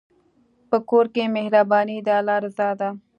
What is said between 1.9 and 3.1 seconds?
د الله رضا ده.